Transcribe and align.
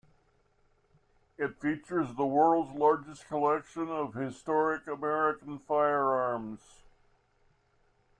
It 1.37 1.61
features 1.61 2.15
the 2.15 2.25
world's 2.25 2.73
largest 2.73 3.27
collection 3.27 3.87
of 3.87 4.15
historic 4.15 4.87
American 4.87 5.59
firearms. 5.59 6.61